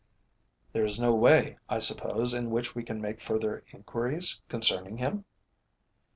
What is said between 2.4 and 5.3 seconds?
which we can make further enquiries concerning him?"